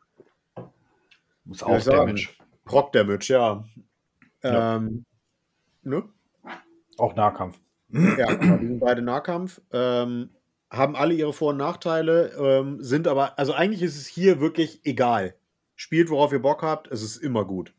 [1.49, 2.29] Ist auch Damage.
[2.65, 3.63] Proc Damage, ja.
[4.43, 4.75] ja.
[4.75, 5.05] Ähm,
[5.83, 6.03] ne?
[6.97, 7.59] Auch Nahkampf.
[7.89, 9.61] Ja, genau, die sind beide Nahkampf.
[9.71, 10.29] Ähm,
[10.69, 14.81] haben alle ihre Vor- und Nachteile, ähm, sind aber, also eigentlich ist es hier wirklich
[14.83, 15.35] egal.
[15.75, 17.73] Spielt, worauf ihr Bock habt, es ist immer gut.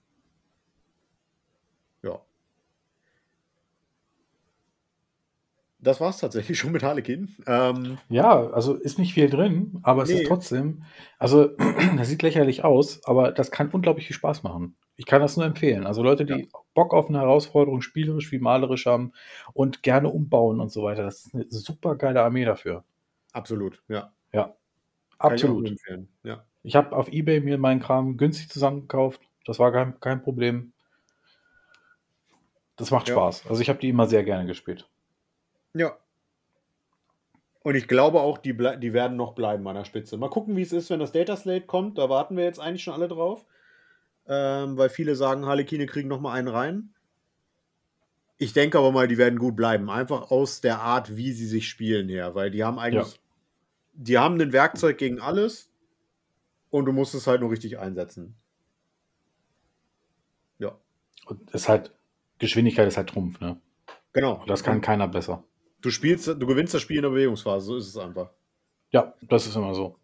[5.85, 7.35] Das war es tatsächlich schon mit Harlequin.
[7.47, 10.25] Ähm, Ja, also ist nicht viel drin, aber es ist Nee.
[10.25, 10.85] trotzdem,
[11.19, 11.49] also
[11.97, 14.77] das sieht lächerlich aus, aber das kann unglaublich viel Spaß machen.
[14.97, 15.87] Ich kann das nur empfehlen.
[15.87, 19.13] Also Leute, die Bock auf eine Herausforderung spielerisch wie malerisch haben
[19.53, 22.85] und gerne umbauen und so weiter, das ist eine super geile Armee dafür.
[23.33, 24.13] absolut, ja.
[24.33, 24.55] Ja,
[25.15, 25.69] ich absolut.
[25.69, 26.09] empfehlen.
[26.23, 26.45] Ja.
[26.63, 29.21] Ich habe auf Ebay mir meinen Kram günstig zusammengekauft.
[29.47, 30.73] Das war kein, kein Problem.
[32.77, 33.15] Das macht Ja.
[33.15, 33.47] Spaß.
[33.49, 34.89] Also ich habe die immer sehr gerne gespielt.
[35.75, 35.97] Ja.
[37.65, 40.19] Und ich glaube auch, die, die werden noch bleiben an der Spitze.
[40.19, 41.97] Mal gucken, wie es ist, wenn das Data Slate kommt.
[41.97, 43.47] Da warten wir jetzt eigentlich schon alle drauf.
[44.27, 46.95] Ähm, weil viele sagen, Harlekine kriegen noch mal einen rein.
[48.37, 49.89] Ich denke aber mal, die werden gut bleiben.
[49.89, 52.35] Einfach aus der Art, wie sie sich spielen her.
[52.35, 53.19] Weil die haben eigentlich,
[53.95, 55.71] die haben ein Werkzeug gegen alles.
[56.69, 58.37] Und du musst es halt nur richtig einsetzen.
[60.59, 60.77] Ja,
[61.25, 61.93] Und ist halt,
[62.39, 63.59] Geschwindigkeit ist halt Trumpf, ne?
[64.13, 64.41] genau.
[64.41, 65.45] Und das kann keiner besser.
[65.85, 68.31] Du spielst, du gewinnst das Spiel in der Bewegungsphase, so ist es einfach.
[68.91, 69.99] Ja, das ist immer so.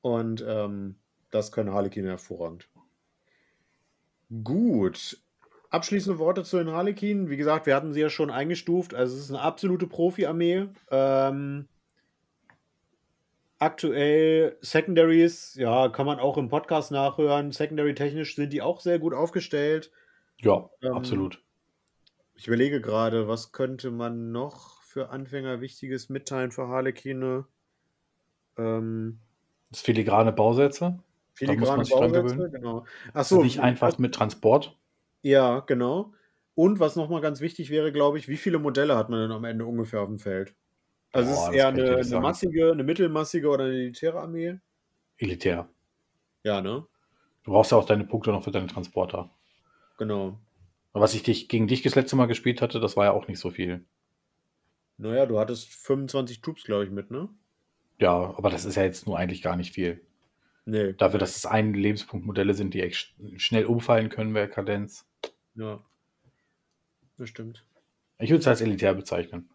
[0.00, 0.96] Und ähm,
[1.30, 2.66] das können Harlequine hervorragend.
[4.42, 5.20] Gut.
[5.68, 7.28] Abschließende Worte zu den Harlequinen.
[7.28, 8.94] Wie gesagt, wir hatten sie ja schon eingestuft.
[8.94, 10.68] Also es ist eine absolute Profi-Armee.
[10.90, 11.68] Ähm,
[13.58, 17.52] aktuell Secondaries, ja, kann man auch im Podcast nachhören.
[17.52, 19.90] Secondary-technisch sind die auch sehr gut aufgestellt.
[20.38, 21.42] Ja, Ähm, absolut.
[22.38, 27.46] Ich überlege gerade, was könnte man noch für Anfänger Wichtiges mitteilen für Harlequine?
[28.56, 29.18] Ähm,
[29.70, 31.00] Das filigrane Bausätze.
[31.34, 32.86] filigrane man sich dran Bausätze, genau.
[33.12, 34.78] Achso, ist nicht einfach mit Transport.
[35.22, 36.12] Ja, genau.
[36.54, 39.44] Und was nochmal ganz wichtig wäre, glaube ich, wie viele Modelle hat man denn am
[39.44, 40.54] Ende ungefähr auf dem Feld?
[41.12, 44.60] Also Boah, ist es eher eine, eine massige, eine mittelmassige oder eine elitäre Armee?
[45.16, 45.68] Elitär.
[46.44, 46.86] Ja, ne?
[47.42, 49.30] Du brauchst ja auch deine Punkte noch für deine Transporter.
[49.98, 50.38] Genau.
[50.92, 53.38] Was ich dich, gegen dich das letzte Mal gespielt hatte, das war ja auch nicht
[53.38, 53.84] so viel.
[54.96, 57.28] Naja, du hattest 25 Troops, glaube ich, mit, ne?
[58.00, 60.00] Ja, aber das ist ja jetzt nur eigentlich gar nicht viel.
[60.64, 60.92] Nee.
[60.94, 65.06] Dafür, dass es ein Lebenspunktmodelle sind, die echt sch- schnell umfallen können bei Kadenz.
[65.54, 65.82] Ja.
[67.16, 67.64] Das stimmt.
[68.18, 69.48] Ich würde es als elitär bezeichnen.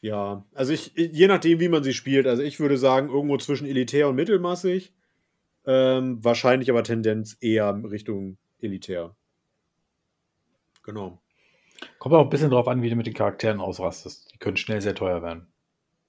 [0.00, 3.66] Ja, also ich, je nachdem, wie man sie spielt, also ich würde sagen, irgendwo zwischen
[3.66, 4.92] elitär und mittelmassig.
[5.64, 9.14] Ähm, wahrscheinlich aber Tendenz eher Richtung elitär.
[10.82, 11.20] Genau.
[11.98, 14.32] Kommt auch ein bisschen drauf an, wie du mit den Charakteren ausrastest.
[14.32, 15.46] Die können schnell sehr teuer werden.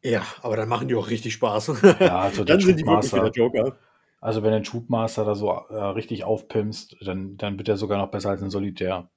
[0.04, 1.82] Ja, aber dann machen die auch richtig Spaß.
[2.00, 3.78] Ja, also der dann sind die wirklich wieder Joker.
[4.20, 7.98] Also wenn du einen Troopmaster da so äh, richtig aufpimpst, dann, dann wird er sogar
[7.98, 9.10] noch besser als ein Solitär.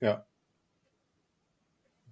[0.00, 0.24] Ja.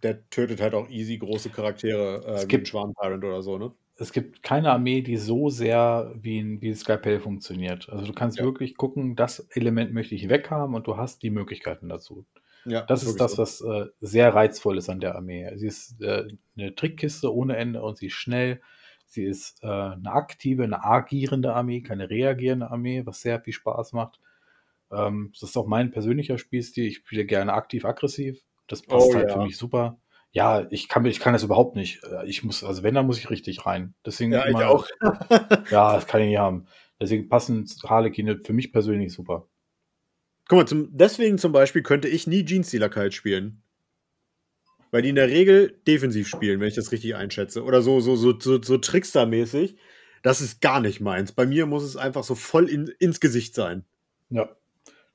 [0.03, 3.59] Der tötet halt auch easy große Charaktere, äh, Es ein gibt- Schwarm Tyrant oder so,
[3.59, 3.73] ne?
[3.97, 7.88] Es gibt keine Armee, die so sehr wie ein, wie ein Skalpell funktioniert.
[7.91, 8.45] Also du kannst Ja.
[8.45, 12.25] wirklich gucken, das Element möchte ich weghaben und du hast die Möglichkeiten dazu.
[12.64, 15.51] Ja, Das ist das, was äh, sehr reizvoll ist an der Armee.
[15.57, 18.61] Sie ist äh, eine Trickkiste ohne Ende und sie ist schnell.
[19.07, 23.92] Sie ist äh, eine aktive, eine agierende Armee, keine reagierende Armee, was sehr viel Spaß
[23.92, 24.20] macht.
[24.90, 26.87] Ähm, das ist auch mein persönlicher Spielstil.
[26.87, 28.40] Ich spiele gerne aktiv-aggressiv.
[28.68, 29.35] Das passt Oh, halt ja.
[29.35, 29.98] für mich super.
[30.35, 32.03] Ja, ich kann, ich kann das überhaupt nicht.
[32.05, 33.94] Äh, Ich muss, also wenn, dann muss ich richtig rein.
[34.07, 34.87] Deswegen Ja, ich immer- auch.
[35.70, 36.66] Ja, das kann ich nicht haben.
[37.01, 39.48] Deswegen passen Harlequine für mich persönlich super.
[40.48, 43.62] Guck mal, zum, deswegen zum Beispiel könnte ich nie Jeans-Stealer kalt spielen.
[44.90, 47.64] Weil die in der Regel defensiv spielen, wenn ich das richtig einschätze.
[47.64, 49.76] Oder so, so, so, so, so Trickster-mäßig.
[50.22, 51.33] Das ist gar nicht meins.
[51.33, 53.85] Bei mir muss es einfach so voll in, ins Gesicht sein.
[54.28, 54.48] Ja.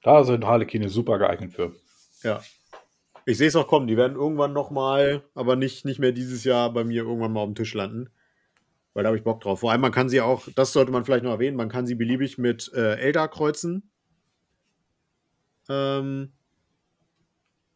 [0.04, 1.74] Da sind Harlequine super geeignet für.
[2.24, 2.42] Ja.
[3.26, 3.88] Ich sehe es auch kommen.
[3.88, 7.42] Die werden irgendwann noch mal, aber nicht, nicht mehr dieses Jahr bei mir irgendwann mal
[7.42, 8.10] auf dem Tisch landen.
[8.94, 9.60] Weil da habe ich Bock drauf.
[9.60, 11.96] Vor allem, man kann sie auch, das sollte man vielleicht noch erwähnen, man kann sie
[11.96, 13.92] beliebig mit äh, Eldar kreuzen.
[15.70, 16.32] Ähm,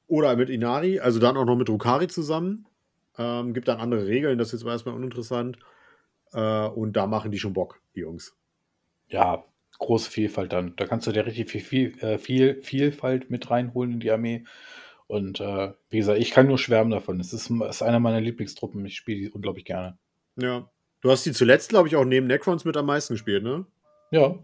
[0.07, 2.67] oder mit Inari, also dann auch noch mit Rukari zusammen.
[3.17, 5.57] Ähm, gibt dann andere Regeln, das ist jetzt erstmal uninteressant.
[6.33, 8.35] Äh, und da machen die schon Bock, die Jungs.
[9.07, 9.43] Ja,
[9.79, 10.75] große Vielfalt dann.
[10.75, 14.45] Da kannst du dir richtig viel, viel, äh, viel Vielfalt mit reinholen in die Armee.
[15.07, 17.19] Und äh, wie gesagt, ich kann nur schwärmen davon.
[17.19, 18.85] Es ist, ist einer meiner Lieblingstruppen.
[18.85, 19.97] Ich spiele die unglaublich gerne.
[20.37, 20.69] Ja.
[21.01, 23.65] Du hast die zuletzt, glaube ich, auch neben Necrons mit am meisten gespielt, ne?
[24.11, 24.35] Ja.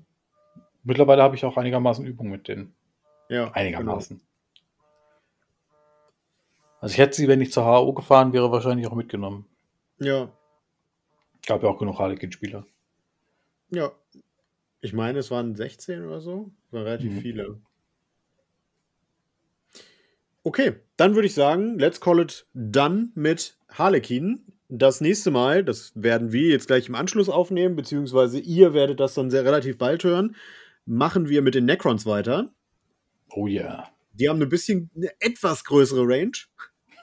[0.84, 2.74] Mittlerweile habe ich auch einigermaßen Übung mit denen.
[3.30, 3.52] Ja.
[3.52, 4.22] Einigermaßen.
[6.80, 9.46] Also ich hätte sie, wenn ich zur HAO gefahren wäre, wahrscheinlich auch mitgenommen.
[9.98, 10.12] Genau.
[10.12, 10.32] Ja.
[11.46, 12.66] Gab ja auch genug Harlequin-Spieler.
[13.70, 13.92] Ja.
[14.82, 16.52] Ich meine, es waren 16 oder so.
[16.68, 17.20] Es waren relativ Mhm.
[17.20, 17.62] viele.
[20.44, 24.46] Okay, dann würde ich sagen, let's call it done mit Harlequin.
[24.70, 29.14] Das nächste Mal, das werden wir jetzt gleich im Anschluss aufnehmen, beziehungsweise ihr werdet das
[29.14, 30.36] dann sehr relativ bald hören,
[30.86, 32.50] machen wir mit den Necrons weiter.
[33.30, 33.90] Oh ja.
[34.14, 36.32] Die haben ein bisschen eine etwas größere Range.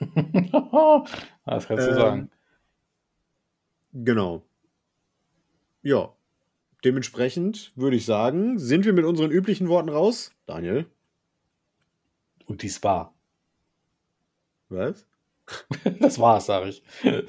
[1.47, 2.31] das kannst du Ähm, sagen.
[3.93, 4.43] Genau.
[5.83, 6.13] Ja.
[6.85, 10.33] Dementsprechend würde ich sagen, sind wir mit unseren üblichen Worten raus.
[10.47, 10.87] Daniel,
[12.47, 13.15] Und dies war.
[14.69, 15.07] was?
[16.01, 16.83] Das war's, sag ich.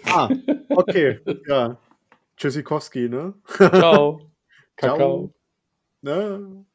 [0.06, 0.30] Ah,
[0.70, 1.20] okay.
[1.48, 1.78] ja.
[2.38, 3.34] Tschüssikowski, ne?
[3.46, 3.70] Ciao.
[3.72, 4.22] Ciao.
[4.78, 5.34] Kakao.
[6.02, 6.66] Ne?